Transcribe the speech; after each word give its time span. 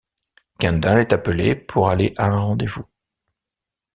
Kendall 0.57 1.01
est 1.01 1.13
appelée 1.13 1.53
pour 1.53 1.89
aller 1.89 2.11
à 2.17 2.25
un 2.31 2.39
rendez-vous. 2.39 2.87